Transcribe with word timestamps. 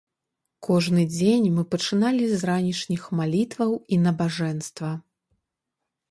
Кожны 0.67 1.01
дзень 1.15 1.43
мы 1.57 1.63
пачыналі 1.73 2.29
з 2.31 2.39
ранішніх 2.49 3.03
малітваў 3.19 3.71
і 3.97 3.99
набажэнства. 4.07 4.91